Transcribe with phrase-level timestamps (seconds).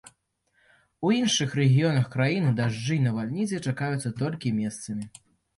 [1.07, 5.05] У іншых рэгіёнах краіны дажджы і навальніцы чакаюцца толькі месцамі.